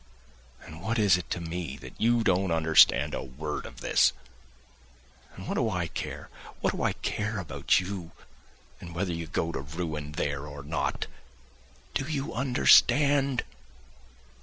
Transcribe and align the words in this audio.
And 0.65 0.81
what 0.81 0.97
is 0.97 1.15
it 1.15 1.29
to 1.29 1.39
me 1.39 1.77
that 1.77 1.93
you 2.01 2.23
don't 2.23 2.49
understand 2.49 3.13
a 3.13 3.21
word 3.21 3.67
of 3.67 3.81
this! 3.81 4.13
And 5.35 5.47
what 5.47 5.53
do 5.53 5.69
I 5.69 5.85
care, 5.89 6.27
what 6.59 6.73
do 6.73 6.81
I 6.81 6.93
care 6.93 7.37
about 7.37 7.79
you, 7.79 8.09
and 8.79 8.95
whether 8.95 9.13
you 9.13 9.27
go 9.27 9.51
to 9.51 9.61
ruin 9.61 10.13
there 10.13 10.47
or 10.47 10.63
not? 10.63 11.05
Do 11.93 12.05
you 12.11 12.33
understand? 12.33 13.43